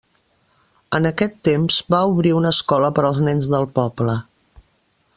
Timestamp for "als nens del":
3.11-3.71